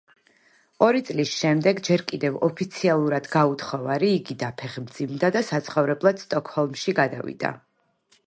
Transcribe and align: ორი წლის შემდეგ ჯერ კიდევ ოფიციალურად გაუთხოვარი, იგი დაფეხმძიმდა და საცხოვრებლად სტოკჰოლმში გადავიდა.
ორი 0.85 1.01
წლის 1.07 1.33
შემდეგ 1.41 1.81
ჯერ 1.87 2.03
კიდევ 2.11 2.37
ოფიციალურად 2.47 3.29
გაუთხოვარი, 3.35 4.09
იგი 4.21 4.37
დაფეხმძიმდა 4.45 5.31
და 5.37 5.45
საცხოვრებლად 5.51 6.23
სტოკჰოლმში 6.25 6.97
გადავიდა. 7.01 7.53